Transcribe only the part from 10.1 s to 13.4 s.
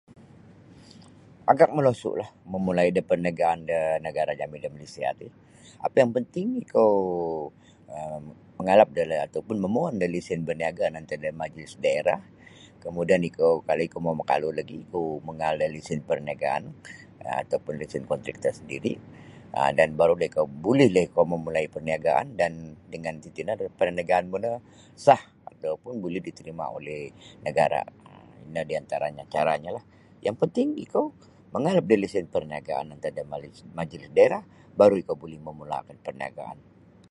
lesen baniaga' antad da Majlis Daerah kemudian